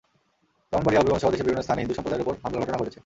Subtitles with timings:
[0.69, 2.99] ব্রাহ্মণবাড়িয়া, হবিগঞ্জসহ দেশের বিভিন্ন স্থানে হিন্দু সম্প্রদায়ের ওপর হামলার ঘটনা ঘটেছে।